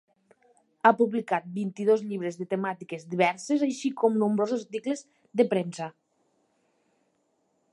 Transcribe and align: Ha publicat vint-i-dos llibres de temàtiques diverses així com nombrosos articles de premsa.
Ha 0.85 0.91
publicat 1.01 1.43
vint-i-dos 1.57 2.01
llibres 2.13 2.39
de 2.39 2.47
temàtiques 2.53 3.05
diverses 3.11 3.67
així 3.67 3.91
com 4.03 4.17
nombrosos 4.23 4.65
articles 4.69 5.05
de 5.43 5.47
premsa. 5.53 5.91